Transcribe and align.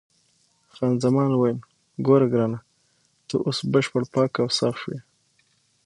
خان 0.73 0.93
زمان 1.05 1.29
وویل: 1.33 1.57
ګوره 2.05 2.27
ګرانه، 2.33 2.59
ته 3.27 3.35
اوس 3.45 3.59
بشپړ 3.71 4.03
پاک 4.13 4.31
او 4.41 4.47
صاف 4.57 4.75
شوې. 4.81 4.99